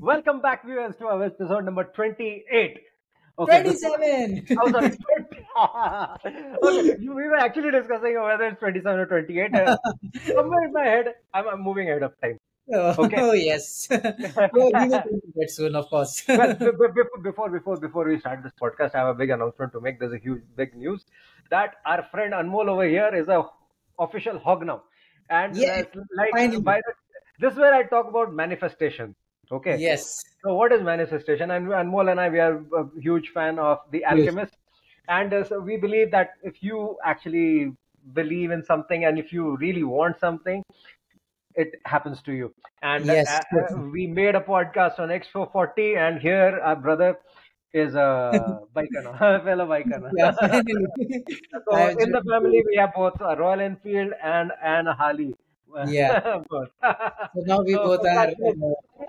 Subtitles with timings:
[0.00, 2.78] Welcome back, viewers, to our episode number 28.
[3.38, 4.46] Okay, 27!
[4.58, 4.96] oh, sorry,
[6.62, 9.54] okay, we were actually discussing whether it's 27 or 28.
[9.54, 9.76] Uh,
[10.34, 12.38] somewhere in my head, I'm, I'm moving ahead of time.
[12.72, 13.16] Oh, okay.
[13.18, 13.88] oh yes.
[13.90, 16.22] well, we will that soon, of course.
[16.28, 19.98] well, before before before we start this podcast, I have a big announcement to make.
[19.98, 21.04] There's a huge big news
[21.50, 23.44] that our friend Anmol over here is a
[23.98, 24.84] official hog now,
[25.28, 25.82] and yeah,
[26.16, 26.60] like finally.
[26.60, 26.94] by the,
[27.40, 29.16] this is where I talk about manifestation.
[29.50, 29.76] Okay.
[29.78, 30.22] Yes.
[30.44, 31.50] So what is manifestation?
[31.50, 35.04] And Anmol and I, we are a huge fan of The Alchemist, yes.
[35.08, 37.72] and uh, so we believe that if you actually
[38.14, 40.62] believe in something and if you really want something,
[41.54, 42.54] it happens to you.
[42.82, 43.28] And yes.
[43.28, 47.18] uh, we made a podcast on X440, and here our brother
[47.72, 50.10] is a biker, fellow biker.
[50.16, 50.32] Yeah,
[51.70, 55.34] so in the family, we have both a Royal Enfield and and a Harley
[55.87, 56.41] Yeah.
[56.49, 56.65] so
[57.45, 58.31] now we so, both are.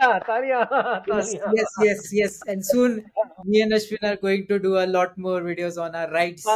[0.00, 2.40] Uh, Talia, yes, yes, yes, yes.
[2.46, 3.04] And soon,
[3.44, 6.46] me and Ashwin are going to do a lot more videos on our rides.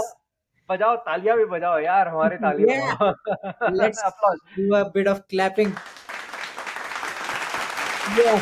[0.70, 3.06] बजाओ तालियां भी बजाओ यार हमारे तालियां
[3.78, 4.02] let's
[4.56, 5.72] do a bit of clapping
[8.18, 8.38] yeah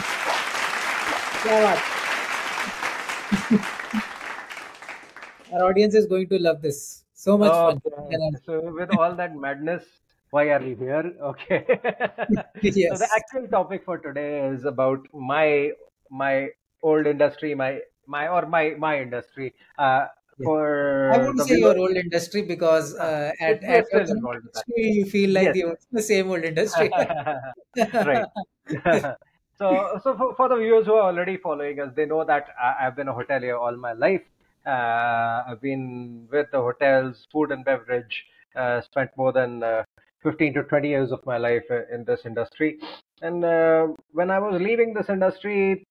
[1.42, 1.80] क्या बात
[5.53, 6.78] our audience is going to love this
[7.25, 7.94] so much okay.
[8.12, 9.89] fun so with all that madness
[10.36, 11.61] why are we here okay
[12.61, 12.91] yes.
[12.91, 15.72] so the actual topic for today is about my
[16.23, 16.36] my
[16.81, 17.72] old industry my
[18.16, 20.06] my or my my industry uh,
[20.44, 25.56] for I wouldn't say your old industry because uh, at, at industry, you feel like
[25.56, 25.56] yes.
[25.56, 26.89] the, the same old industry.
[27.78, 28.25] right.
[29.58, 32.83] so, so for, for, the viewers who are already following us, they know that I,
[32.83, 34.23] have been a hotelier all my life.
[34.67, 38.25] Uh, I've been with the hotels, food and beverage,
[38.58, 39.83] uh, spent more than uh,
[40.26, 42.78] 15 to 20 years of my life uh, in this industry.
[43.22, 45.86] And uh, when I was leaving this industry,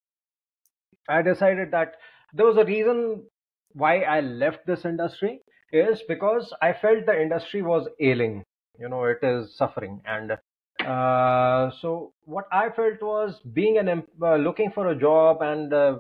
[1.09, 1.95] I decided that
[2.35, 3.25] there was a reason
[3.73, 5.41] why I left this industry
[5.73, 8.45] is because I felt the industry was ailing.
[8.79, 10.33] You know, it is suffering, and
[10.85, 15.99] uh, so what I felt was being an uh, looking for a job and uh,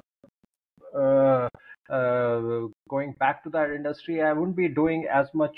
[0.94, 1.49] uh,
[1.91, 4.23] uh, going back to that industry.
[4.23, 5.56] I wouldn't be doing as much.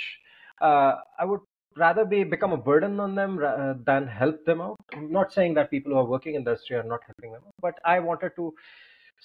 [0.61, 1.41] I would
[1.77, 3.37] rather be become a burden on them
[3.85, 4.77] than help them out.
[4.95, 7.43] I'm not saying that people who are working in the industry are not helping them,
[7.61, 8.55] but I wanted to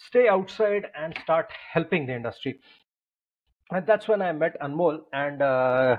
[0.07, 2.59] stay outside and start helping the industry
[3.71, 5.97] and that's when I met Anmol, and uh,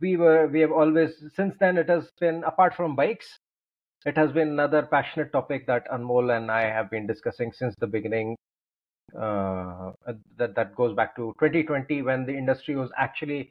[0.00, 3.38] we were we have always since then it has been apart from bikes,
[4.06, 7.86] it has been another passionate topic that Anmol and I have been discussing since the
[7.86, 8.36] beginning.
[9.18, 9.92] Uh,
[10.36, 13.50] that that goes back to 2020 when the industry was actually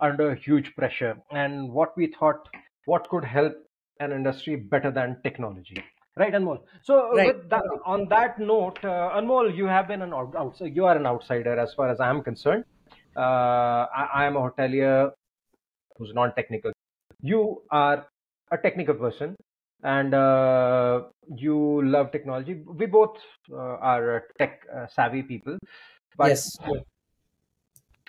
[0.00, 2.48] under huge pressure, and what we thought
[2.84, 3.54] what could help
[4.00, 5.82] an industry better than technology.
[6.18, 6.60] Right, Anmol.
[6.82, 7.48] So, right.
[7.50, 10.56] that, on that note, uh, Anmol, you have been an out.
[10.60, 12.64] You are an outsider as far as I am concerned.
[13.14, 15.10] Uh, I, I, am a hotelier
[15.96, 16.72] who's non-technical.
[17.20, 18.06] You are
[18.50, 19.36] a technical person,
[19.82, 21.02] and uh,
[21.34, 22.62] you love technology.
[22.64, 23.16] We both
[23.52, 25.58] uh, are tech uh, savvy people.
[26.16, 26.56] But yes.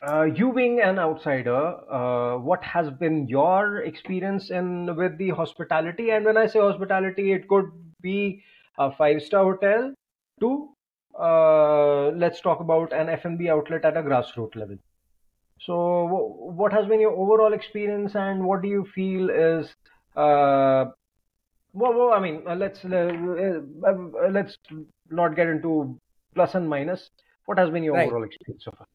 [0.01, 6.11] Uh, you being an outsider, uh, what has been your experience in with the hospitality?
[6.11, 7.71] And when I say hospitality, it could
[8.01, 8.43] be
[8.77, 9.93] a five star hotel
[10.39, 10.69] to
[11.19, 14.77] uh, let's talk about an F&B outlet at a grassroots level.
[15.59, 16.05] So,
[16.55, 19.75] what has been your overall experience, and what do you feel is
[20.15, 20.85] uh,
[21.73, 23.11] well, well, I mean, uh, let's uh,
[23.87, 24.57] uh, let's
[25.09, 25.99] not get into
[26.33, 27.09] plus and minus.
[27.45, 28.07] What has been your right.
[28.07, 28.87] overall experience so far?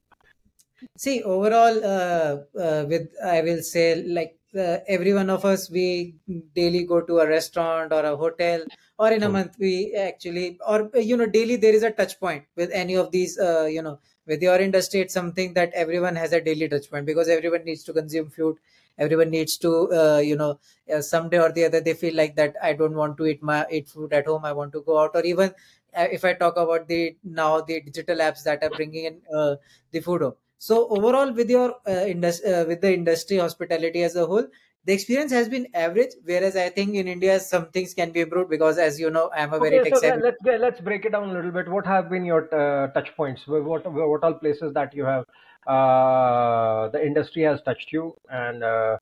[0.96, 6.16] See, overall, uh, uh, with I will say, like uh, every one of us, we
[6.54, 8.64] daily go to a restaurant or a hotel,
[8.98, 9.32] or in a hmm.
[9.32, 13.10] month we actually, or you know, daily there is a touch point with any of
[13.10, 13.38] these.
[13.38, 17.06] Uh, you know, with your industry, it's something that everyone has a daily touch point
[17.06, 18.56] because everyone needs to consume food.
[18.98, 20.58] Everyone needs to, uh, you know,
[20.92, 23.66] uh, someday or the other they feel like that I don't want to eat my
[23.70, 24.44] eat food at home.
[24.44, 25.54] I want to go out, or even
[25.94, 30.22] if I talk about the now the digital apps that are bringing in the food
[30.22, 30.34] home
[30.66, 34.46] so overall, with your uh, indus- uh, with the industry hospitality as a whole,
[34.84, 36.12] the experience has been average.
[36.24, 39.52] Whereas I think in India some things can be improved because, as you know, I'm
[39.52, 41.68] a very okay, tech so let's let's break it down a little bit.
[41.68, 43.46] What have been your uh, touch points?
[43.46, 45.24] What what all places that you have
[45.66, 48.98] uh, the industry has touched you, and uh,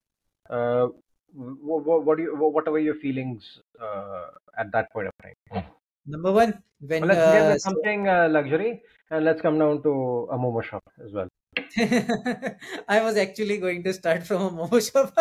[0.49, 0.89] uh,
[1.33, 4.29] what, what do you what are your feelings uh,
[4.59, 5.65] at that point of time?
[6.07, 9.91] Number one, when let's get uh, something uh, luxury, and let's come down to
[10.31, 11.29] a momo shop as well.
[12.89, 15.13] I was actually going to start from a momo shop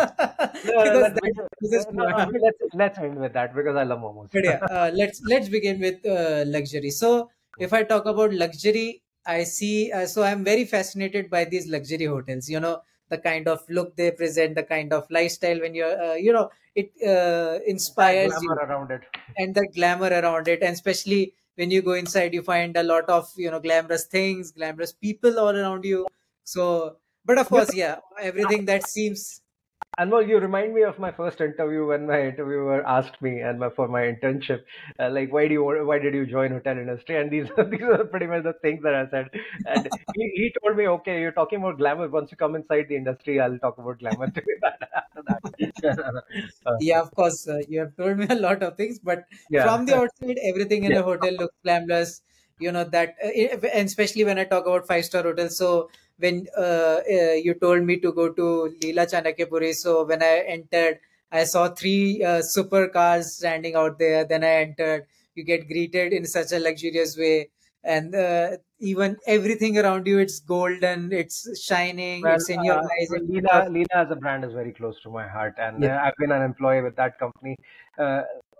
[0.64, 3.84] No, no, because let's, that is no, my let's let's end with that because I
[3.84, 4.30] love momos.
[4.32, 6.90] But yeah, uh, let's let's begin with uh, luxury.
[6.90, 9.92] So if I talk about luxury, I see.
[9.92, 12.48] Uh, so I'm very fascinated by these luxury hotels.
[12.48, 16.14] You know the kind of look they present, the kind of lifestyle when you're, uh,
[16.14, 19.02] you know, it uh, inspires glamour you around it.
[19.36, 23.08] and the glamour around it and especially when you go inside you find a lot
[23.08, 26.06] of you know glamorous things glamorous people all around you
[26.54, 27.96] so but of course yeah
[28.30, 29.40] everything that seems
[29.98, 33.68] Anmol, you remind me of my first interview when my interviewer asked me and my,
[33.68, 34.62] for my internship,
[34.98, 37.16] uh, like, why do you why did you join hotel industry?
[37.20, 39.28] And these these are pretty much the things that I said.
[39.66, 42.08] And he, he told me, okay, you're talking about glamour.
[42.08, 44.32] Once you come inside the industry, I'll talk about glamour.
[46.66, 49.64] Uh, yeah of course uh, you have told me a lot of things but yeah,
[49.64, 52.22] from the outside everything in yeah, a hotel looks glamorous
[52.58, 55.88] you know that uh, and especially when i talk about five star hotels so
[56.20, 58.46] when uh, uh, you told me to go to
[58.82, 60.98] leela chanakyapuri so when i entered
[61.32, 64.24] i saw three uh, super cars standing out there.
[64.24, 65.06] Then i entered.
[65.36, 67.50] You get greeted in such a luxurious way.
[67.82, 72.82] And uh, even everything around you it's golden it's shining Well, it's in your uh,
[72.82, 75.82] eyes it's full Leela, Leela as a brand is very close to my heart, and
[75.82, 75.96] yeah.
[75.96, 77.56] uh, I've been an employee with that company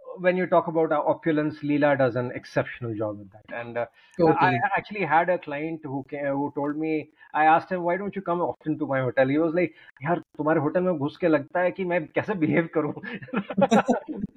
[0.09, 3.43] Uh, when you talk about uh, opulence, Leela does an exceptional job with that.
[3.53, 3.85] And uh,
[4.19, 7.97] I totally actually had a client who came, who told me, I asked him, why
[7.97, 9.27] don't you come often to my hotel?
[9.27, 12.69] He was like, यार तुम्हारे hotel में घुस के लगता है कि मैं कैसे behave
[12.77, 12.93] करूं?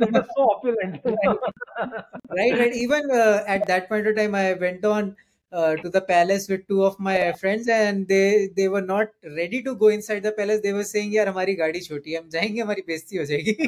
[0.00, 1.00] It was so opulent.
[1.05, 1.38] right
[2.31, 5.16] right right even uh, at that point of time i went on
[5.53, 9.61] uh, to the palace with two of my friends and they they were not ready
[9.61, 10.61] to go inside the palace.
[10.61, 13.67] They were saying yaar hamari gaadi choti hai hum jayenge hamari besti ho jayegi.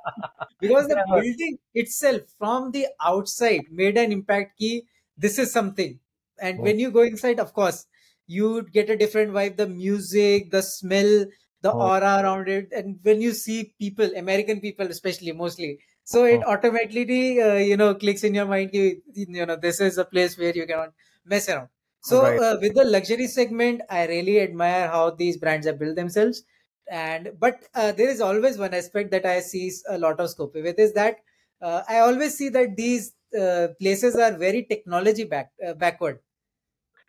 [0.64, 4.70] Because the building itself from the outside made an impact ki
[5.16, 5.92] this is something.
[6.40, 6.62] And oh.
[6.64, 7.86] when you go inside of course
[8.26, 9.56] you get a different vibe.
[9.58, 11.12] The music the smell
[11.60, 11.86] the oh.
[11.90, 12.72] aura around it.
[12.72, 15.70] And when you see people american people especially mostly
[16.02, 16.50] so it oh.
[16.56, 20.60] automatically uh, you know clicks in your mind you know this is a place where
[20.62, 20.92] you cannot
[21.24, 21.68] mess around
[22.00, 22.42] so Right.
[22.42, 26.44] uh, with the luxury segment i really admire how these brands have built themselves
[26.90, 30.54] and but uh, there is always one aspect that i see a lot of scope
[30.54, 31.16] with is that
[31.60, 36.20] uh, i always see that these uh, places are very technology back uh, backward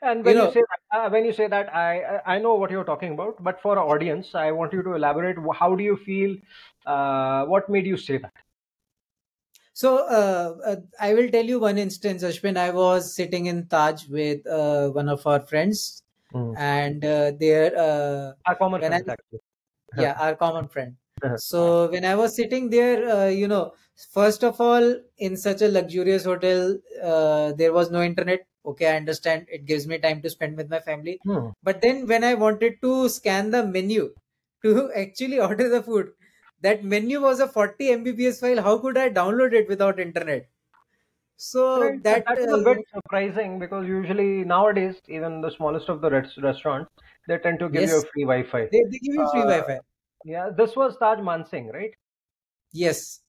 [0.03, 2.53] And when you know say that, uh, when you say that, I I I know
[2.55, 5.37] what you're talking about, but for our audience, I want you to elaborate.
[5.61, 6.35] How do you feel?
[6.85, 8.33] Uh, what made you say that?
[9.73, 14.07] So uh, uh, i will tell you one instance ashwin i was sitting in taj
[14.17, 16.03] with uh, one of our friends
[16.33, 16.57] Mm.
[16.71, 19.39] and uh, there uh, Our common when i actually.
[20.03, 21.39] yeah our common friend Uh-huh.
[21.47, 23.63] so when i was sitting there uh, you know
[24.17, 24.87] first of all
[25.17, 26.77] in such a luxurious hotel
[27.11, 30.69] uh, there was no internet okay i understand it gives me time to spend with
[30.75, 31.49] my family Hmm.
[31.69, 34.05] but then when i wanted to scan the menu
[34.63, 36.11] to actually order the food
[36.63, 40.49] that menu was a 40 mbps file how could i download it without internet
[41.37, 42.01] so Right.
[42.03, 46.09] That, that is uh, a bit surprising because usually nowadays, even the smallest of the
[46.09, 46.89] res- restaurants,
[47.27, 48.69] they tend to give you a free Wi-Fi.
[48.71, 49.79] they, they give you free Uh, wi-fi
[50.23, 51.93] yeah, this was Taj Mansingh, right?
[52.73, 53.21] yes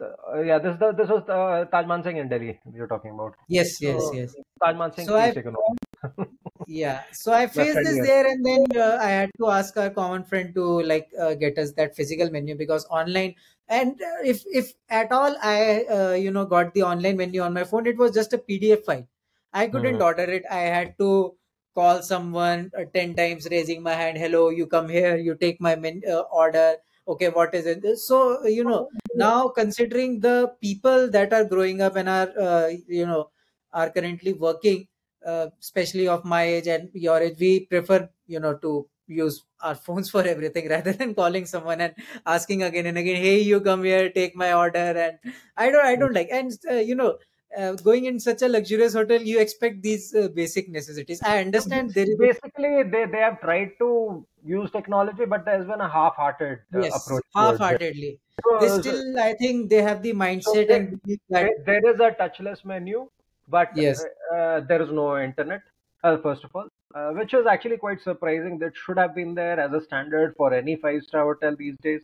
[0.00, 3.34] Uh, yeah, this the this was uh, Taj Mansingh in Delhi you're talking about.
[3.48, 5.78] yes yes So yes Taj Mansingh, so i please take a note.
[6.74, 8.06] Yeah, so I faced this here.
[8.06, 11.58] there, and then uh, I had to ask our common friend to like uh, get
[11.58, 13.34] us that physical menu because online,
[13.68, 17.52] and uh, if if at all I uh, you know got the online menu on
[17.52, 19.06] my phone, it was just a PDF file.
[19.52, 20.06] I couldn't Hmm.
[20.08, 20.44] order it.
[20.50, 21.36] I had to
[21.74, 24.16] call someone uh, ten times, raising my hand.
[24.16, 25.16] Hello, you come here.
[25.16, 26.76] You take my men- uh, order.
[27.08, 27.84] Okay, what is it?
[27.98, 33.04] So you know now considering the people that are growing up and are uh, you
[33.04, 33.30] know
[33.72, 34.86] are currently working
[35.26, 39.74] uh, especially of my age and your age, we prefer, you know, to use our
[39.74, 41.94] phones for everything rather than calling someone and
[42.26, 45.18] asking again and again, "Hey, you come here, take my order." And
[45.56, 47.18] I don't, I don't like, and uh, you know,
[47.56, 51.20] uh, going in such a luxurious hotel, you expect these uh, basic necessities.
[51.22, 55.80] I understand there is, Basically, they, they have tried to use technology, but there's been
[55.80, 58.20] a half-hearted uh, yes, approach half-heartedly.
[58.58, 60.12] They So, so, still, I think, they have the
[60.44, 61.00] so mindset and
[61.30, 63.08] that there, there is a touchless menu,
[63.52, 65.62] but yes, uh, uh, there is no internet,
[66.04, 68.58] uh, first of all, uh, which is actually quite surprising.
[68.58, 72.02] That should have been there as a standard for any five-star hotel these days,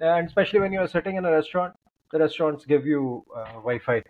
[0.00, 1.74] and especially when you're sitting in a restaurant,
[2.12, 4.02] the restaurants give you uh, Wi-Fi.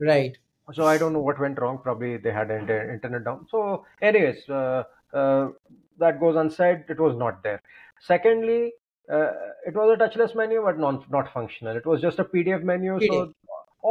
[0.00, 0.36] right.
[0.72, 1.78] So I don't know what went wrong.
[1.78, 3.46] Probably they had inter- internet down.
[3.50, 4.82] So, anyways, uh,
[5.12, 5.48] uh,
[5.98, 6.84] that goes unsaid.
[6.88, 7.62] It was not there.
[8.00, 8.72] Secondly,
[9.10, 9.30] uh,
[9.64, 11.76] it was a touchless menu, but non not functional.
[11.76, 12.98] It was just a PDF menu.
[12.98, 13.06] PDF.
[13.08, 13.32] So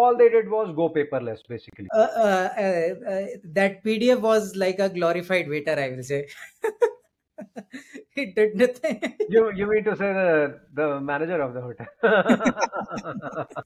[0.01, 1.87] all they did was go paperless, basically.
[1.93, 3.25] Uh, uh, uh, uh,
[3.59, 6.27] that PDF was like a glorified waiter, I will say.
[8.15, 9.01] he did nothing.
[9.35, 11.87] You you mean to say the the manager of the hotel?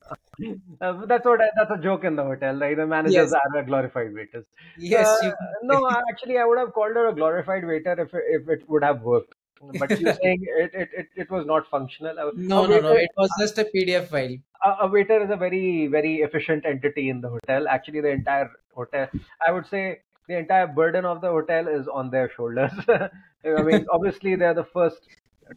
[0.82, 2.56] Uh, that's what I, that's a joke in the hotel.
[2.56, 4.46] Like the managers yes, are glorified waiters.
[4.78, 5.34] yes, Uh, you
[5.64, 5.78] no,
[6.12, 9.34] actually, I would have called her a glorified waiter if if it would have worked.
[9.62, 12.18] But you're saying it it, it, it was not functional.
[12.18, 12.94] A, a No, no, no.
[12.94, 14.38] It was just a PDF file.
[14.66, 17.68] a, a waiter is a very very efficient entity in the hotel.
[17.68, 19.08] Actually, the entire hotel,
[19.46, 22.72] I would say, the entire burden of the hotel is on their shoulders.
[22.90, 25.02] I mean, obviously, they're the first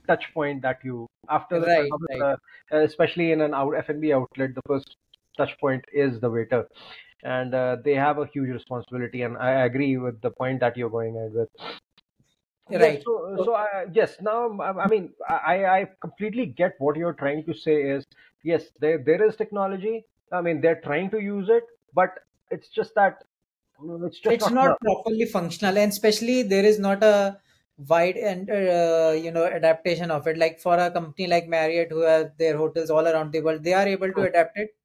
[0.07, 1.91] touch point that you after the Right,
[2.21, 2.39] right.
[2.73, 4.97] uh, especially in an out F&B outlet, the first
[5.37, 6.67] touch point is the waiter,
[7.23, 9.23] and uh, they have a huge responsibility.
[9.23, 11.49] And I agree with the point that you're going ahead with.
[12.69, 13.05] Yes, Right.
[13.05, 17.13] so So, so I, yes, now I, I mean I I completely get what you're
[17.13, 18.05] trying to say is
[18.43, 20.07] yes, there there is technology.
[20.33, 23.25] I mean they're trying to use it, but it's just that
[24.05, 27.41] it's just it's not not properly functional, and especially there is not a
[27.77, 30.37] wide and uh, you know adaptation of it.
[30.39, 33.75] Like for a company like Marriott, who have their hotels all around the world, they
[33.75, 34.77] are able to Hmm, adapt it.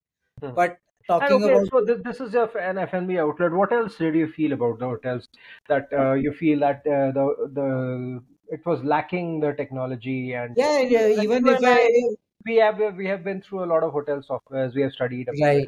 [0.42, 0.56] hmm.
[0.56, 3.52] But And talking okay, about so this this is an F&B outlet.
[3.52, 5.28] What else did you feel about the hotels
[5.68, 10.80] that uh, you feel that uh, the the it was lacking the technology and yeah,
[10.80, 13.92] yeah, like even if I I we have we have been through a lot of
[13.92, 14.76] hotel softwares.
[14.76, 15.68] We have studied right.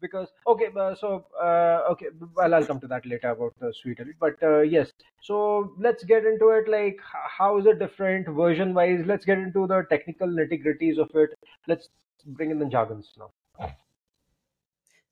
[0.00, 3.98] because okay uh, so uh, okay well i'll come to that later about the suite
[3.98, 7.00] elite but uh, yes so let's get into it like
[7.38, 11.36] how is it different version wise let's get into the technical nitty gritties of it
[11.66, 11.88] let's
[12.26, 13.30] bring in the jargons now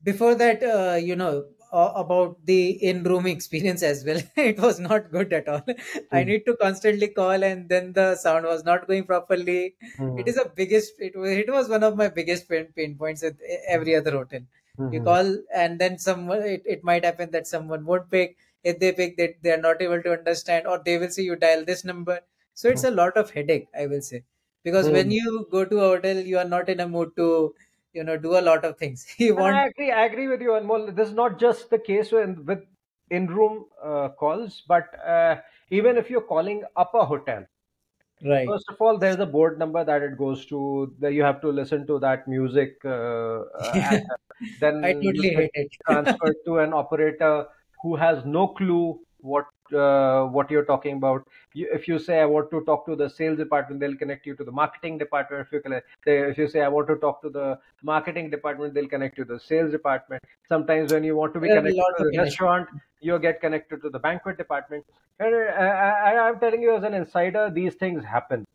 [0.08, 1.34] before that uh, you know
[1.72, 2.60] uh, about the
[2.90, 5.64] in-room experience as well it was not good at all
[6.12, 6.30] i Hmm.
[6.30, 9.76] need to constantly call and then the sound was not going properly
[10.14, 10.32] it Hmm.
[10.32, 13.34] is a biggest it was, it was one of my biggest pain, pain points at
[13.54, 14.40] e- every other hotel
[14.90, 15.10] you Hmm.
[15.10, 19.16] call and then someone it, it might happen that someone won't pick if they pick
[19.16, 22.20] that they are not able to understand or they will say you dial this number
[22.54, 22.90] so it's Hmm.
[22.90, 24.22] a lot of headache i will say
[24.62, 25.16] because when Hmm.
[25.16, 27.54] you go to a hotel you are not in a mood to
[27.96, 29.06] you know do a lot of things.
[29.36, 30.94] And want i agree i agree with you anmol.
[30.94, 32.64] This is not just the case with, with
[33.10, 37.46] in-room uh, calls but uh, even if you're calling up a hotel.
[38.24, 38.46] Right.
[38.48, 40.94] First of all, there's a board number that it goes to.
[41.00, 43.98] That you have to listen to that music, uh, uh,
[44.62, 45.72] and uh, i totally hate it.
[45.86, 47.46] transferred to an operator
[47.82, 51.26] who has no clue what uh, what you're talking about.
[51.54, 54.34] You, if you say I want to talk to the sales department, they'll connect you
[54.36, 55.46] to the marketing department.
[55.46, 59.18] If you if you say I want to talk to the marketing department, they'll connect
[59.18, 60.22] you to the sales department.
[60.48, 62.68] Sometimes when you want to be connected to the restaurant,
[63.00, 64.84] you get connected to the banquet department.
[65.18, 68.46] And uh, I, I, I'm telling you as an insider, these things happen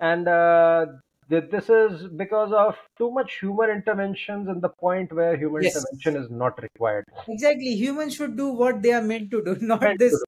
[0.00, 0.86] and uh,
[1.28, 6.16] this is because of too much human interventions and the point where human yes intervention
[6.16, 9.98] is not required exactly humans should do what they are meant to do not meant
[9.98, 10.24] this.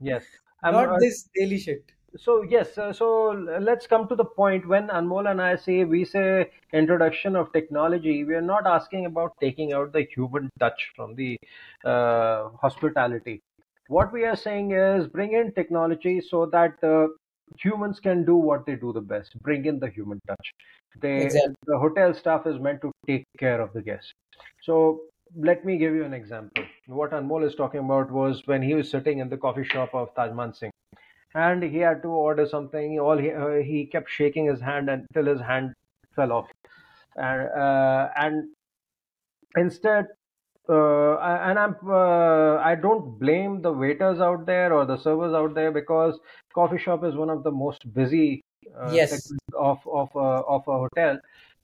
[0.00, 0.24] Yes.
[0.62, 1.92] I'm not uh, this daily shit.
[2.16, 4.66] So yes uh, so let's come to the point.
[4.66, 9.32] When anmol and i say we say introduction of technology we are not asking about
[9.40, 11.36] taking out the human touch from the
[11.84, 13.42] uh, hospitality.
[13.88, 17.08] What we are saying is bring in technology so that uh,
[17.58, 19.38] humans can do what they do the best.
[19.42, 20.54] Bring in the human touch.
[21.00, 21.54] They exactly.
[21.66, 24.12] the hotel staff is meant to take care of the guests.
[24.62, 25.00] So
[25.36, 28.90] let me give you an example what anmol is talking about was when he was
[28.90, 30.70] sitting in the coffee shop of Taj Mansingh.
[31.34, 33.00] And he had to order something.
[33.00, 35.74] All he, uh, he kept shaking his hand until his hand
[36.14, 36.48] fell off.
[37.16, 38.48] And uh, and
[39.56, 40.06] instead
[40.68, 45.54] uh, and I'm uh, I don't blame the waiters out there or the servers out
[45.54, 46.18] there because
[46.54, 48.42] coffee shop is one of the most busy
[48.78, 49.30] uh, yes.
[49.58, 51.18] of of a, of a hotel.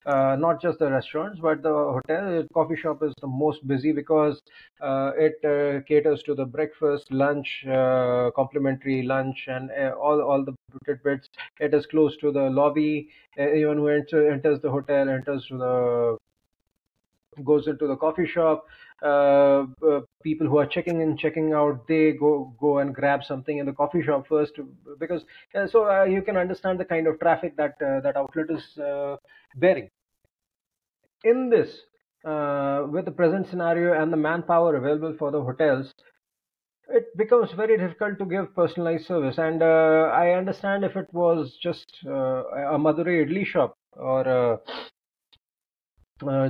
[0.07, 4.41] Uh, not just the restaurants, but the hotel coffee shop is the most busy because
[4.81, 10.43] uh, it uh, caters to the breakfast, lunch, uh, complimentary lunch, and uh, all all
[10.45, 10.55] the
[10.87, 11.29] tidbits.
[11.61, 13.09] It is close to the lobby.
[13.39, 16.17] Uh, Anyone who enter, enters the hotel enters to the
[17.45, 18.65] goes into the coffee shop.
[19.03, 23.57] Uh, uh, people who are checking in, checking out, they go go and grab something
[23.57, 24.53] in the coffee shop first,
[24.99, 25.23] because
[25.55, 28.79] uh, so uh, you can understand the kind of traffic that uh, that outlet is
[28.79, 29.17] uh,
[29.57, 29.89] bearing.
[31.25, 31.71] In this,
[32.25, 35.95] with the present scenario and the manpower available for the hotels,
[36.89, 39.39] it becomes very difficult to give personalized service.
[39.39, 44.61] And I understand if it was just a Madurai idli shop or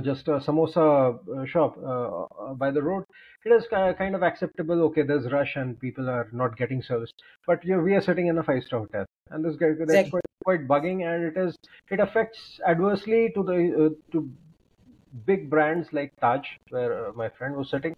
[0.03, 3.05] just a samosa uh, shop uh, uh, by the road,
[3.45, 4.81] it is kind of acceptable.
[4.83, 7.11] Okay, there's rush and people are not getting service.
[7.47, 10.23] But you we are sitting in a five-star hotel, and this guy that's exactly quite
[10.43, 11.55] quite bugging, and it is
[11.89, 14.29] it affects adversely to the uh, to
[15.25, 17.93] big brands like Taj, where uh, my friend was sitting.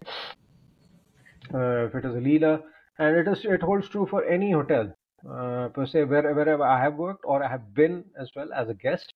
[1.52, 2.62] Uh, if it is a Leela,
[2.98, 4.94] and it is it holds true for any hotel.
[5.28, 8.68] uh, per se where, wherever I have worked or I have been as well as
[8.68, 9.12] a guest,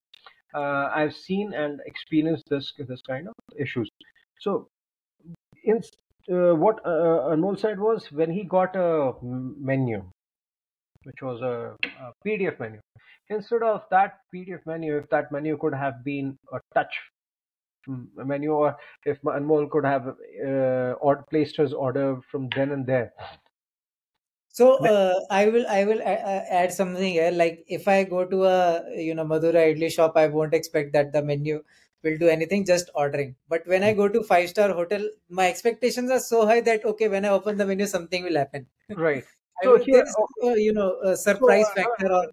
[0.55, 3.89] uh, I've seen and experienced this this kind of issues.
[4.41, 4.69] So,
[5.65, 5.83] in
[6.31, 10.05] uh, what uh, Anmol said was when he got a menu,
[11.05, 12.81] which was a, a PDF menu,
[13.31, 16.95] instead of that PDF menu, if that menu could have been a touch
[18.17, 20.09] menu, or if Anmol could have
[20.47, 23.13] uh, or placed his order from then and there.
[24.59, 27.31] So uh, I will I will add something here.
[27.31, 31.13] Like if I go to a you know Madura idli shop, I won't expect that
[31.13, 31.63] the menu
[32.03, 32.65] will do anything.
[32.71, 33.37] Just ordering.
[33.49, 37.09] But when I go to five star hotel, my expectations are so high that okay,
[37.15, 38.67] when I open the menu, something will happen.
[39.05, 39.23] Right.
[39.63, 40.05] so here,
[40.43, 42.27] uh, you know, a surprise so, uh, factor or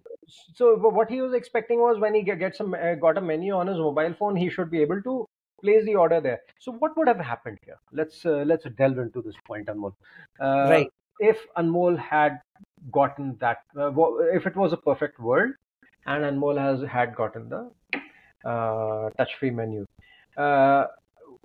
[0.54, 3.68] so what he was expecting was when he gets some uh, got a menu on
[3.68, 5.16] his mobile phone, he should be able to
[5.62, 6.40] place the order there.
[6.58, 7.78] So what would have happened here?
[7.92, 9.94] Let's uh, let's delve into this point, Anmol.
[10.40, 10.95] Uh, right.
[11.18, 12.40] If Anmol had
[12.92, 13.90] gotten that, uh,
[14.34, 15.52] if it was a perfect world,
[16.06, 17.70] and Anmol has had gotten the
[18.48, 19.86] uh, touch-free menu,
[20.36, 20.84] uh,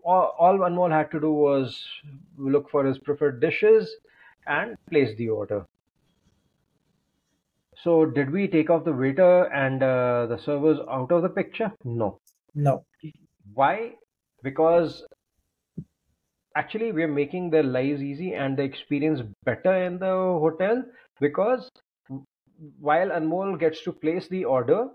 [0.03, 1.83] all, all Anmol had to do was
[2.37, 3.95] look for his preferred dishes
[4.47, 5.65] and place the order.
[7.83, 11.71] So, did we take off the waiter and uh, the servers out of the picture?
[11.83, 12.19] No.
[12.53, 12.85] No.
[13.53, 13.93] Why?
[14.43, 15.03] Because
[16.55, 20.13] actually we're making their lives easy and the experience better in the
[20.45, 20.83] hotel
[21.19, 21.69] because
[22.79, 24.89] while Anmol gets to place the order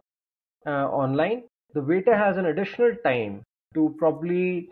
[0.67, 1.45] uh, online,
[1.75, 3.43] the waiter has an additional time
[3.75, 4.69] to probably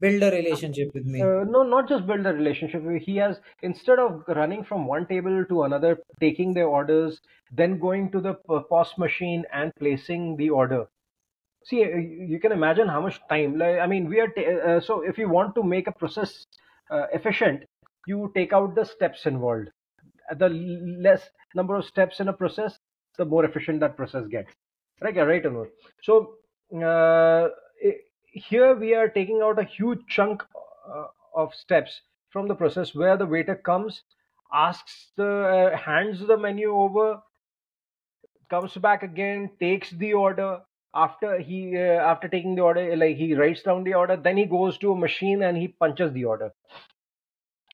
[0.00, 1.20] build a relationship with me.
[1.20, 2.82] Uh, no, not just build a relationship.
[3.02, 8.10] He has instead of running from one table to another, taking their orders, then going
[8.12, 10.86] to the POS machine and placing the order
[11.68, 11.78] see
[12.32, 15.28] you can imagine how much time like, i mean we are uh, so if you
[15.28, 16.46] want to make a process
[16.90, 17.64] uh, efficient
[18.06, 19.68] you take out the steps involved.
[20.38, 22.78] The less number of steps in a process
[23.18, 24.52] the more efficient that process gets.
[25.00, 25.44] Right right
[26.02, 26.34] so
[26.84, 27.48] uh,
[28.32, 30.42] here we are taking out a huge chunk
[30.88, 34.02] uh, of steps from the process where the waiter comes
[34.52, 37.20] asks the uh, hands the menu over
[38.48, 40.60] comes back again takes the order
[41.04, 44.44] after he uh, after taking the order like he writes down the order then he
[44.46, 46.50] goes to a machine and he punches the order.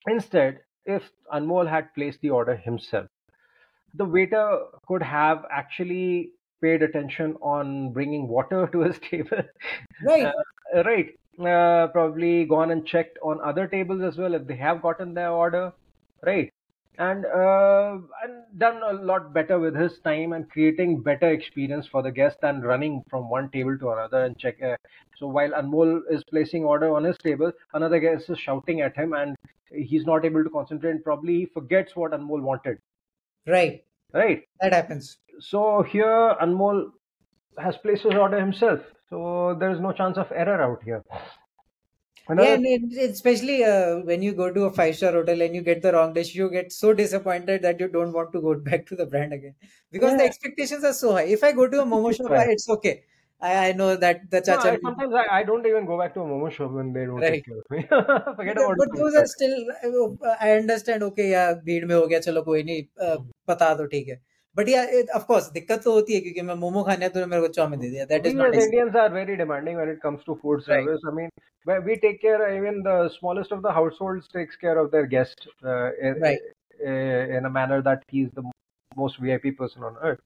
[0.07, 3.09] Instead if anmol had placed the order himself
[3.95, 4.47] the waiter
[4.87, 6.31] could have actually
[6.61, 9.43] paid attention on bringing water to his table.
[10.05, 10.27] Right.
[10.75, 11.11] Uh, right.
[11.39, 15.31] Uh, probably gone and checked on other tables as well if they have gotten their
[15.31, 15.73] order.
[16.25, 16.52] Right
[16.99, 22.03] and uh, and done a lot better with his time and creating better experience for
[22.03, 24.63] the guest than running from one table to another and check.
[24.63, 24.77] Uh,
[25.17, 29.15] so while Anmol is placing order on his table, another guest is shouting at him,
[29.15, 29.37] and
[29.71, 31.03] he's not able to concentrate.
[31.03, 32.79] Probably he forgets what Anmol wanted.
[33.47, 33.85] Right.
[34.13, 34.43] Right.
[34.61, 35.17] That happens.
[35.41, 36.91] So here Anmol
[37.59, 38.81] has placed his order himself.
[39.09, 41.03] So there is no chance of error out here.
[42.30, 42.48] Another...
[42.48, 45.62] Yeah, and it, especially uh, when you go to a five star hotel and you
[45.62, 48.86] get the wrong dish, you get so disappointed that you don't want to go back
[48.88, 49.56] to the brand again
[49.92, 50.18] because yeah.
[50.18, 51.24] the expectations are so high.
[51.24, 52.50] If I go to a momo shop, right.
[52.50, 53.04] it's okay.
[53.40, 54.68] I, I know that the chacha.
[54.68, 57.06] No, I, sometimes I, I don't even go back to a momo shop when they
[57.06, 57.34] don't right.
[57.34, 57.84] take care of me.
[58.36, 59.66] Forget but, about but those are still.
[59.84, 61.04] Uh, I understand.
[61.04, 62.84] Okay, yeah, भीड़ में हो गया चलो कोई नहीं
[63.48, 64.20] बता दो ठीक है
[64.58, 64.84] बट या
[65.16, 67.90] ऑफ कोर्स दिक्कत तो होती है क्योंकि मैं मोमो खाने तो मेरे को चाउमीन दे
[67.90, 71.16] दिया that is not Indians are very demanding when it comes to food service I
[71.16, 75.50] mean we take care even the smallest of the households takes care of their guest
[76.80, 78.44] in a manner that he's the
[78.96, 80.20] most VIP person on earth.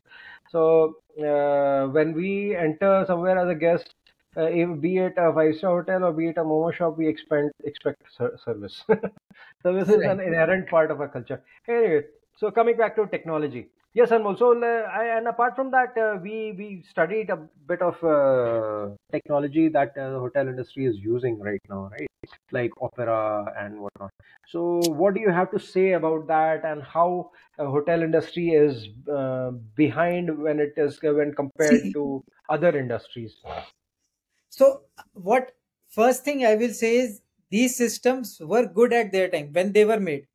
[0.50, 3.94] So uh, when we enter somewhere as a guest,
[4.38, 7.08] uh, if, be it a five star hotel or be it a momo shop, we
[7.08, 8.02] expect expect
[8.46, 8.84] service.
[9.64, 11.42] service is an inherent part of our culture.
[11.68, 12.04] Anyway,
[12.38, 16.53] so coming back to technology, Yes, and also, uh, and apart from that, uh, we
[16.59, 21.63] we studied a bit of uh, technology that uh, the hotel industry is using right
[21.71, 22.07] now, right?
[22.53, 24.11] Like Opera and whatnot.
[24.49, 24.65] So,
[25.01, 29.53] what do you have to say about that, and how hotel industry is uh,
[29.85, 33.35] behind when it is when compared to other industries?
[34.51, 34.83] So,
[35.15, 35.53] what
[35.89, 39.87] first thing I will say is these systems were good at their time when they
[39.87, 40.27] were made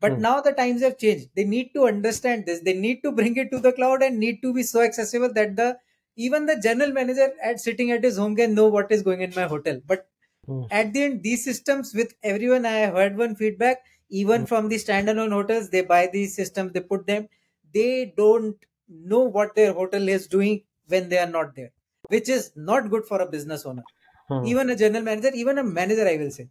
[0.00, 0.20] but hmm.
[0.20, 1.28] now the times have changed.
[1.34, 2.60] They need to understand this.
[2.60, 5.56] They need to bring it to the cloud and need to be so accessible that
[5.56, 5.78] the
[6.16, 9.32] even the general manager at sitting at his home can know what is going in
[9.34, 9.80] my hotel.
[9.86, 10.06] But
[10.46, 10.62] hmm.
[10.70, 14.46] at the end, these systems with everyone, I heard one feedback, even hmm.
[14.46, 17.28] from the standalone hotels, they buy these systems, they put them,
[17.72, 18.56] they don't
[18.88, 21.72] know what their hotel is doing when they are not there,
[22.08, 23.84] which is not good for a business owner.
[24.28, 24.44] Hmm.
[24.44, 26.48] Even a general manager, even a manager, I will say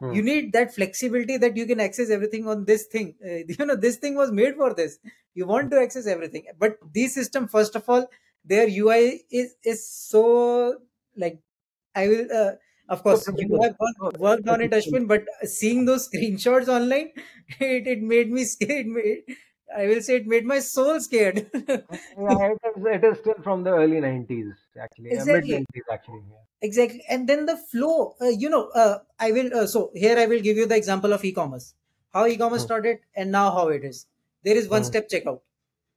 [0.00, 0.16] Hmm.
[0.16, 3.76] you need that flexibility that you can access everything on this thing uh, you know
[3.76, 4.98] this thing was made for this
[5.34, 8.06] you want to access everything but these system first of all
[8.44, 10.80] their ui is is so
[11.16, 11.40] like
[11.94, 12.52] i will uh,
[12.88, 17.12] of course you have worked, Oh, worked on it ashwin but seeing those screenshots online
[17.60, 19.24] it, it made me scared made,
[19.76, 21.50] i will say it made my soul scared
[22.16, 25.14] Yeah, it is, it is still from the early 90s, actually.
[25.16, 26.24] Uh, mid 90s, actually.
[26.30, 26.44] Yeah.
[26.66, 27.02] Exactly.
[27.08, 30.40] And then the flow uh, you know uh, i will uh, so here i will
[30.40, 31.74] give you the example of e-commerce.
[32.12, 32.66] How e-commerce Hmm.
[32.68, 34.06] started and now how it is.
[34.44, 34.90] There is one Hmm.
[34.90, 35.40] step checkout.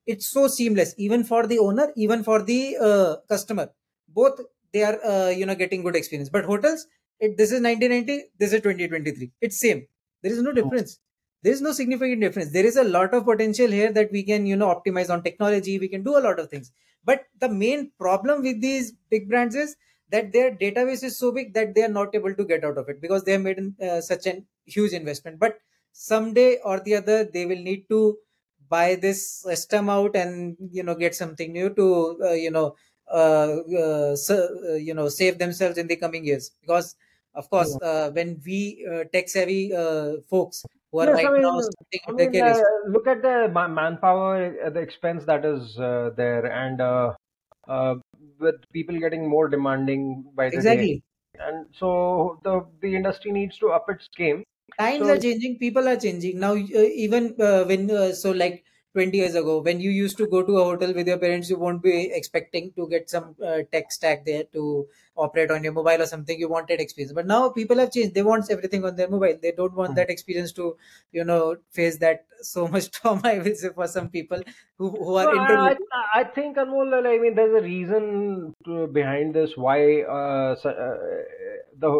[0.05, 3.71] It's so seamless even for the owner even for the uh, customer.
[4.07, 4.41] Both
[4.73, 6.29] they are uh, you know getting good experience.
[6.29, 6.87] But hotels
[7.19, 9.87] it, this is 1990 this is 2023 it's same.
[10.23, 10.69] There is no Hmm.
[10.71, 10.99] difference.
[11.43, 12.51] There is no significant difference.
[12.51, 15.79] There is a lot of potential here that we can you know optimize on technology.
[15.79, 16.71] We can do a lot of things.
[17.03, 19.75] But the main problem with these big brands is
[20.09, 22.89] that their database is so big that they are not able to get out of
[22.89, 25.39] it because they have made uh, such an huge investment.
[25.39, 25.59] But
[25.91, 28.17] someday or the other they will need to
[28.69, 32.75] buy this system out and you know get something new to uh, you know
[33.11, 34.35] uh, uh, so,
[34.69, 36.51] uh, you know save themselves in the coming years.
[36.61, 36.95] Because
[37.33, 41.31] of course uh, when we uh, tech savvy uh, folks who are Yes, right I
[41.37, 46.11] now mean, starting I mean, uh, look at the manpower, the expense that is uh,
[46.15, 47.13] there, and uh,
[47.67, 47.95] uh,
[48.39, 51.03] with people getting more demanding by the day, exactly.
[51.39, 54.43] And so the the industry needs to up its game.
[54.79, 56.39] times So are changing people are changing.
[56.39, 58.63] Now uh, even uh, when uh, so like
[58.97, 61.57] 20 years ago when you used to go to a hotel with your parents you
[61.63, 66.01] won't be expecting to get some uh, tech stack there to operate on your mobile
[66.01, 66.39] or something.
[66.39, 67.11] You wanted experience.
[67.13, 68.13] But now people have changed.
[68.13, 69.37] They want everything on their mobile.
[69.41, 69.95] They don't want Hmm.
[69.95, 70.77] that experience to
[71.11, 74.41] you know face that so much trauma i will say for some people
[74.77, 78.87] who, who are No, I, I I think Anmol, I mean, there's a reason to,
[78.87, 80.97] behind this why uh, uh,
[81.77, 81.91] the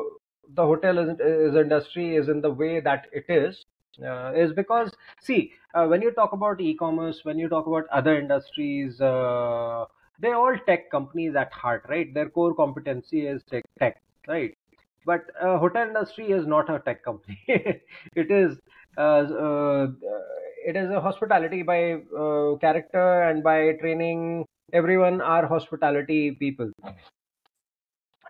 [0.50, 3.64] the hotel is, is industry is in the way that it is.
[4.06, 8.16] Uh, is because see uh, when you talk about e-commerce, when you talk about other
[8.20, 9.86] industries, uh,
[10.20, 12.14] they're all tech companies at heart, right?
[12.14, 14.56] Their core competency is tech, tech right?
[15.06, 17.40] But uh, hotel industry is not a tech company.
[17.48, 18.60] it is
[18.98, 19.88] uh, uh,
[20.66, 22.00] it is a hospitality by
[22.62, 24.46] character and by training.
[24.74, 26.72] Everyone are hospitality people.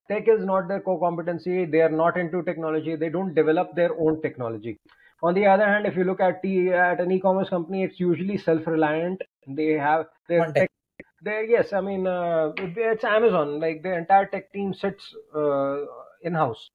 [0.10, 1.64] Tech is not their core competency.
[1.66, 2.96] They are not into technology.
[2.96, 4.78] They don't develop their own technology.
[5.24, 8.38] On the other hand, if you look at the at an e-commerce company, it's usually
[8.38, 9.22] self-reliant.
[9.48, 10.70] They have their tech
[11.26, 13.60] yes, I mean uh, it's Amazon.
[13.60, 15.86] Like the entire tech team sits uh,
[16.22, 16.70] in-house.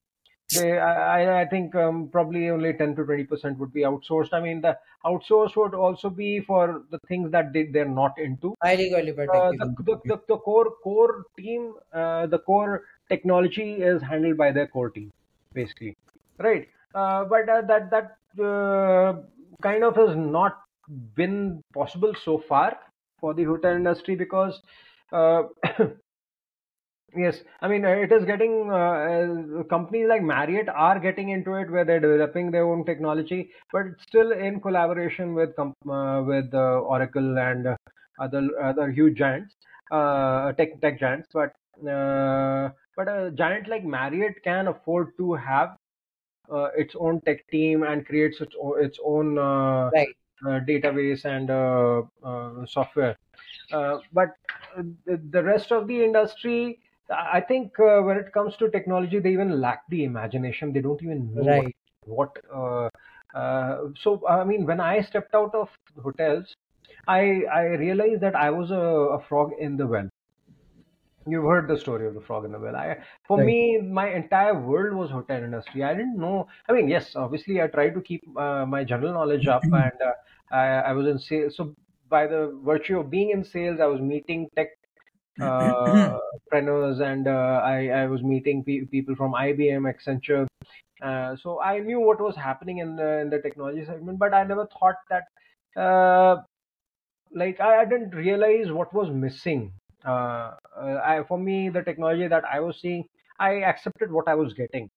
[0.51, 4.33] They, I, I- I think um, probably only 10 to 20 percent would be outsourced.
[4.33, 8.55] I mean, the outsource would also be for the things that they, they're not into.
[8.91, 14.03] qualified tech Uh, the, the, the, the core core team, uh, the core technology is
[14.03, 15.11] handled by their core team,
[15.55, 15.97] basically,
[16.39, 16.69] right?
[16.95, 19.15] Uh, but uh, that that uh,
[19.63, 20.59] kind of has not
[21.15, 22.77] been possible so far
[23.21, 24.61] for the hotel industry because
[25.13, 25.45] uh,
[27.15, 31.71] Yes, I mean it is getting uh, uh, companies like Marriott are getting into it
[31.71, 36.53] where they're developing their own technology, but it's still in collaboration with com- uh, with
[36.55, 37.77] uh, Oracle and
[38.19, 39.55] other other huge giants,
[39.91, 41.29] uh, tech tech giants.
[41.35, 41.53] But
[42.97, 45.77] but a giant like Marriott can afford to have
[46.51, 51.25] uh, its own tech team and creates its own, its own uh, right uh, database
[51.25, 53.17] and uh, uh, software.
[53.71, 54.37] Uh, but
[55.07, 59.33] the, the rest of the industry, I think uh, when it comes to technology, they
[59.33, 60.73] even lack the imagination.
[60.73, 61.75] They don't even know what right
[62.05, 62.37] what.
[62.53, 62.89] Uh,
[63.35, 65.71] uh, so I mean, when I stepped out of
[66.03, 66.55] hotels,
[67.07, 68.75] I I realized that I was a,
[69.19, 70.09] a frog in the well.
[71.27, 72.75] You've heard the story of the frog in the well.
[72.75, 72.97] I,
[73.29, 75.85] for right me, my entire world was hotel industry.
[75.85, 76.49] I didn't know.
[76.69, 80.15] I mean, yes, obviously, I tried to keep uh, my general knowledge up, and uh,
[80.51, 81.57] I, I was in sales.
[81.57, 81.75] So,
[82.09, 84.69] by the virtue of being in sales, I was meeting tech
[85.41, 85.45] uh,
[86.35, 90.47] entrepreneurs, and uh, I, I was meeting pe- people from IBM, Accenture.
[91.03, 94.45] Uh, so I knew what was happening in the in the technology segment, but I
[94.45, 95.25] never thought that.
[95.81, 96.43] Uh,
[97.35, 99.73] like I, I didn't realize what was missing.
[100.05, 103.05] Uh, uh, I, for me, the technology that I was seeing,
[103.39, 104.91] I accepted what I was getting.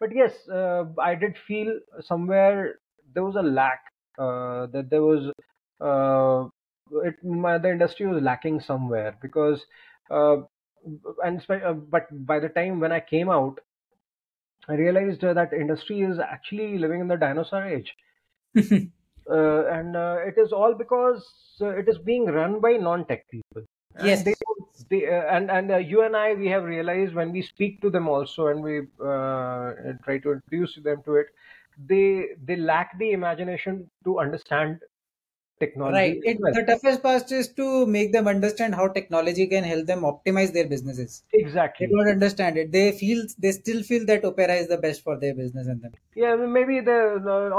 [0.00, 2.76] But yes, uh, I did feel somewhere
[3.14, 3.80] there was a lack.
[4.18, 5.32] Uh, that there was
[5.80, 6.48] uh,
[7.04, 9.64] it, my, the industry was lacking somewhere because
[10.10, 10.36] uh,
[11.24, 13.58] and uh, but by the time when I came out,
[14.68, 17.94] I realized uh, that industry is actually living in the dinosaur age
[18.56, 21.24] uh, and uh, it is all because
[21.60, 24.22] uh, it is being run by non-tech people and yes.
[24.22, 27.80] they don't uh, and and uh, you and I we have realized when we speak
[27.80, 29.72] to them also and we uh,
[30.04, 31.26] try to introduce them to it,
[31.86, 34.80] they they lack the imagination to understand
[35.62, 35.98] technology.
[35.98, 36.20] Right.
[36.30, 36.54] It, itself.
[36.58, 40.68] the toughest part is to make them understand how technology can help them optimize their
[40.74, 41.22] businesses.
[41.32, 41.86] Exactly.
[41.86, 42.72] They don't understand it.
[42.76, 45.92] They feel they still feel that Opera is the best for their business and them.
[46.14, 47.00] Yeah, maybe they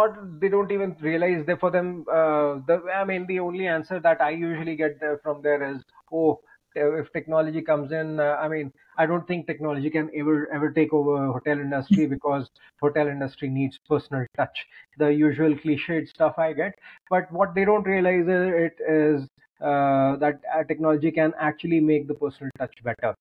[0.01, 0.07] or
[0.39, 2.05] they don't even realize that for them.
[2.07, 5.83] Uh, the I mean, the only answer that I usually get there from there is,
[6.11, 6.39] oh,
[6.75, 10.93] if technology comes in, uh, I mean, I don't think technology can ever ever take
[10.93, 12.49] over hotel industry because
[12.81, 14.65] hotel industry needs personal touch.
[14.97, 16.73] The usual cliched stuff I get,
[17.09, 19.27] but what they don't realize is it is
[19.61, 23.15] uh, that uh, technology can actually make the personal touch better.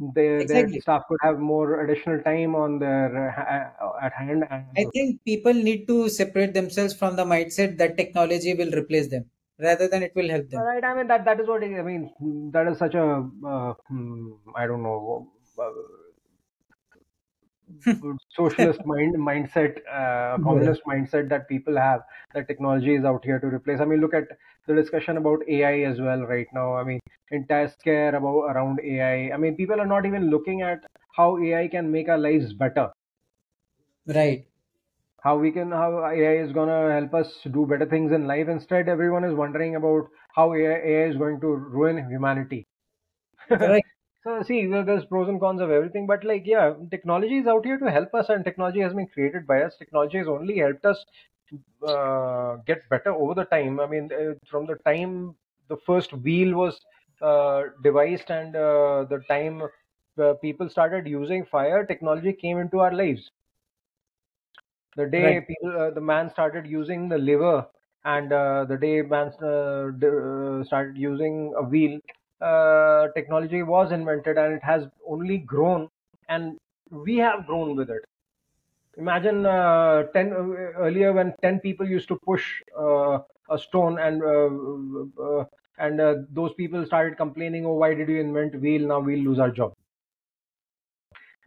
[0.00, 0.80] Their, Exactly.
[0.80, 3.30] their staff could have more additional time on their
[3.80, 4.44] uh, at hand.
[4.50, 9.10] And I think people need to separate themselves from the mindset that technology will replace
[9.10, 10.66] them rather than it will help them.
[10.66, 10.82] Right.
[10.84, 12.50] I mean that that is what I mean.
[12.52, 13.74] That is such a uh,
[14.56, 15.70] I don't know uh,
[18.36, 20.42] socialist mind mindset, uh, Yeah.
[20.42, 22.02] communist mindset that people have
[22.34, 23.80] that technology is out here to replace.
[23.80, 24.24] I mean, look at
[24.66, 26.74] the discussion about AI as well right now.
[26.74, 29.34] I mean, entire scare about around AI.
[29.34, 30.84] I mean, people are not even looking at
[31.16, 32.90] how AI can make our lives better.
[34.06, 34.48] Right.
[35.22, 38.48] How we can how AI is gonna help us do better things in life.
[38.48, 42.66] Instead, everyone is wondering about how AI, AI is going to ruin humanity.
[43.50, 43.84] Right.
[44.24, 47.78] So see, there's pros and cons of everything, but like, yeah, technology is out here
[47.78, 49.76] to help us, and technology has been created by us.
[49.78, 51.04] Technology has only helped us
[51.86, 53.80] uh, get better over the time.
[53.80, 55.34] I mean, uh, from the time
[55.68, 56.80] the first wheel was
[57.22, 59.62] uh, devised and uh, the time
[60.20, 63.30] uh, people started using fire, technology came into our lives.
[64.98, 65.40] The day Right.
[65.40, 67.66] people, uh, the man started using the lever,
[68.04, 72.00] and uh, the day man uh, d- started using a wheel,
[72.40, 75.88] uh, technology was invented, and it has only grown,
[76.28, 76.58] and
[76.90, 78.04] we have grown with it.
[78.98, 80.36] Imagine uh, ten uh,
[80.86, 85.44] earlier when ten people used to push uh, a stone, and uh, uh,
[85.78, 88.86] and uh, those people started complaining, "Oh, why did you invent wheel?
[88.88, 89.74] Now we'll lose our job."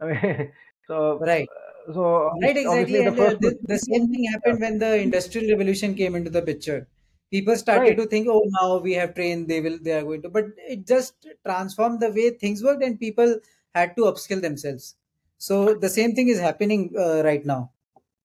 [0.00, 0.52] I mean,
[0.86, 1.50] so Right.
[1.92, 3.02] So Right, exactly.
[3.02, 6.42] the uh, first the, the same thing happened when the industrial revolution came into the
[6.42, 6.88] picture.
[7.30, 10.22] People started right to think, oh, now we have trained, they will, they are going
[10.22, 10.28] to.
[10.28, 13.40] But it just transformed the way things worked, and people
[13.74, 14.96] had to upskill themselves.
[15.38, 17.72] So the same thing is happening uh, right now.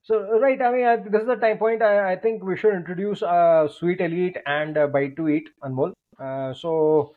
[0.02, 1.82] So right, I mean, I, this is the time point.
[1.82, 5.94] I, I think we should introduce uh, Sweet Elite and uh, Bite to Eat, Anmol.
[6.20, 7.16] Uh, so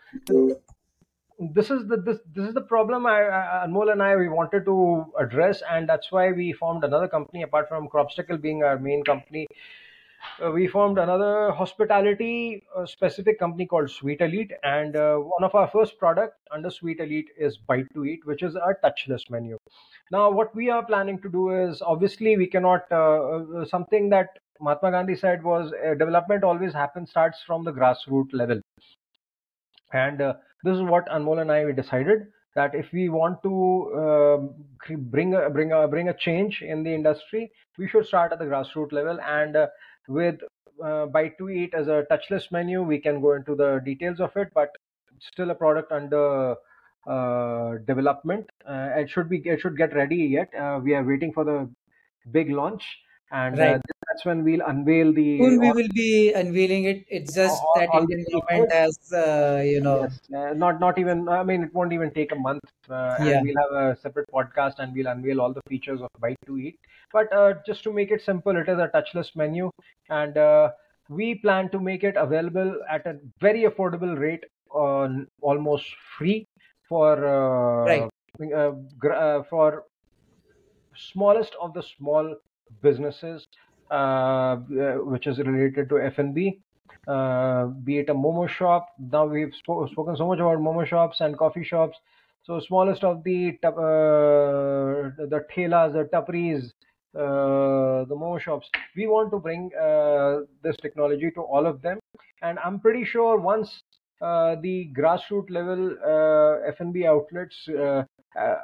[1.40, 4.64] this is the this this is the problem I, I Anmol and I we wanted
[4.66, 9.02] to address, and that's why we formed another company apart from Crobstacle being our main
[9.02, 9.46] company.
[10.44, 15.54] Uh, we formed another hospitality uh, specific company called Sweet Elite, and uh, one of
[15.54, 19.56] our first product under Sweet Elite is Bite to Eat, which is our touchless menu.
[20.10, 24.38] Now, what we are planning to do is obviously we cannot uh, uh, something that
[24.60, 28.60] Mahatma Gandhi said was development always happens starts from the grassroots level,
[29.94, 34.52] and uh, this is what Anmol and I we decided that if we want to
[34.78, 38.38] cre- bring a, bring a bring a change in the industry, we should start at
[38.38, 39.66] the grassroots level and uh,
[40.08, 40.40] with
[40.82, 44.36] uh, Bite to Eat as a touchless menu, we can go into the details of
[44.36, 44.70] it, but
[45.18, 46.56] still a product under
[47.06, 48.48] uh, development.
[48.66, 50.52] Uh, it should be it should get ready yet.
[50.54, 51.68] Uh, we are waiting for the
[52.30, 52.84] big launch,
[53.30, 53.89] and uh, Right.
[54.10, 57.04] That's when we'll unveil the Soon we will be unveiling it.
[57.08, 61.28] It's just all, that Indian government has, uh, you know, Yes, uh, not not even.
[61.28, 64.28] I mean, it won't even take a month, uh, and yeah, we'll have a separate
[64.32, 66.78] podcast, and we'll unveil all the features of Bite to Eat.
[67.12, 69.70] But uh, just to make it simple, it is a touchless menu,
[70.10, 70.72] and uh,
[71.08, 75.86] we plan to make it available at a very affordable rate, on almost
[76.18, 76.46] free
[76.88, 78.10] for uh, right,
[78.98, 79.86] gr- for
[80.96, 82.36] smallest of the small
[82.82, 83.46] businesses,
[83.90, 86.60] which is related to F&B,
[87.08, 88.88] uh, be it a momo shop.
[88.98, 91.98] Now we've spo- spoken so much about momo shops and coffee shops.
[92.42, 93.70] So smallest of the uh,
[95.26, 96.72] the thelas, the tapris,
[97.14, 98.68] uh, the momo shops.
[98.96, 101.98] We want to bring uh, this technology to all of them,
[102.42, 103.82] and I'm pretty sure once
[104.20, 108.04] uh, the grassroots level uh, F&B outlets uh,
[108.38, 108.54] uh,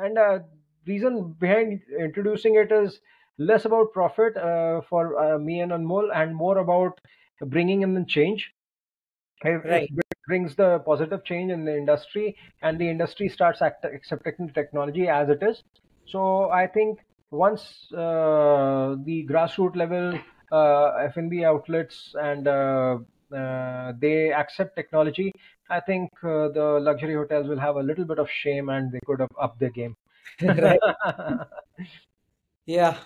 [0.00, 0.38] and uh,
[0.86, 3.00] reason behind introducing it is
[3.38, 7.00] less about profit uh, for uh, me and Anmol and more about
[7.40, 8.52] bringing in the change.
[9.42, 9.88] If right.
[9.88, 15.08] it brings the positive change in the industry and the industry starts act- accepting technology
[15.08, 15.62] as it is.
[16.06, 16.98] So I think
[17.30, 20.18] once uh, the grassroots level
[20.50, 22.98] uh, F&B outlets and uh,
[23.34, 25.32] uh, they accept technology,
[25.70, 29.00] I think uh, the luxury hotels will have a little bit of shame and they
[29.06, 29.96] could have upped their game.
[30.42, 30.80] right.
[32.68, 32.98] Yeah.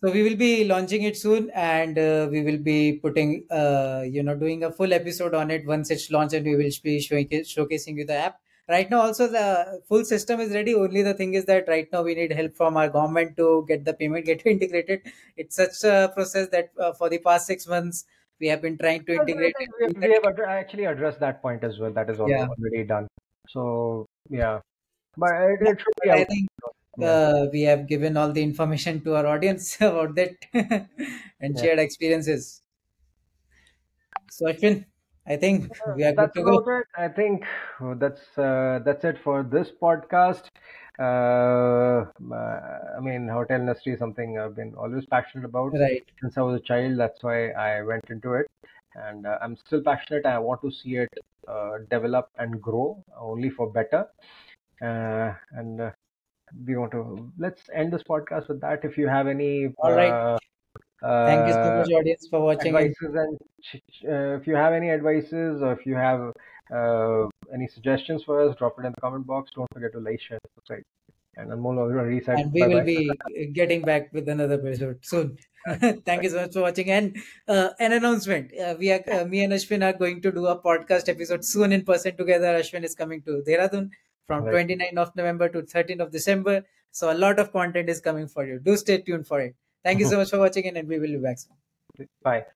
[0.00, 4.22] So we will be launching it soon, and uh, we will be putting, uh, you
[4.22, 7.28] know, doing a full episode on it once it's launched, and we will be showing
[7.28, 8.40] showcasing you the app.
[8.68, 10.74] Right now, also the full system is ready.
[10.74, 13.84] Only the thing is that right now we need help from our government to get
[13.84, 15.00] the payment get integrated.
[15.36, 18.04] It's such a process that uh, for the past six months
[18.38, 19.94] we have been trying to integrate think it.
[19.94, 21.92] we, we have actually addressed that point as well.
[21.92, 22.46] That is Yeah.
[22.48, 23.08] already done.
[23.48, 24.60] So yeah,
[25.16, 26.48] but it, it should be I think
[26.96, 27.16] Yeah.
[27.16, 30.36] uh, we have given all the information to our audience about that
[31.40, 31.66] and Yeah.
[31.66, 32.62] shared experiences.
[34.28, 34.86] So Ashwin,
[35.26, 36.70] I think Uh, we are good to go.
[36.80, 36.86] it.
[36.96, 37.44] I think
[37.80, 40.48] uh, that's uh, that's it for this podcast.
[40.98, 42.06] Uh,
[42.96, 46.10] I mean, hotel industry is something I've been always passionate about Right.
[46.20, 46.98] since I was a child.
[46.98, 48.46] That's why I went into it,
[48.94, 50.26] and uh, I'm still passionate.
[50.26, 51.12] I want to see it
[51.48, 54.06] uh, develop and grow only for better.
[54.82, 55.90] Uh, and uh,
[56.64, 58.84] we want to let's end this podcast with that.
[58.84, 60.12] If you have any All right.
[60.12, 60.38] uh,
[61.02, 62.74] Thank you so uh, much, audience, for watching.
[62.74, 63.38] And advices and
[64.08, 66.32] uh, if you have any advices or if you have
[66.72, 69.50] uh, any suggestions for us, drop it in the comment box.
[69.54, 70.82] Don't forget to like, share, subscribe.
[71.36, 72.84] And Anmol already said and we bye will bye.
[72.84, 75.36] be getting back with another episode soon.
[76.06, 76.90] Thank you so much for watching.
[76.90, 77.16] And
[77.46, 80.58] uh, an announcement: uh, we are uh, me and Ashwin are going to do a
[80.58, 82.58] podcast episode soon in person together.
[82.58, 83.90] Ashwin is coming to Dehradun
[84.26, 84.50] from Right.
[84.50, 86.64] 29th of November to 13th of December.
[86.90, 88.58] So a lot of content is coming for you.
[88.58, 89.56] Do stay tuned for it.
[89.84, 91.56] Thank you so much for watching, and we will be back soon.
[92.22, 92.46] Bye.